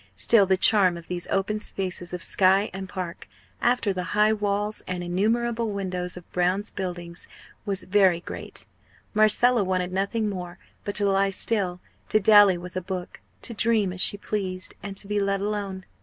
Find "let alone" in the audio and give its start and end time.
15.19-15.85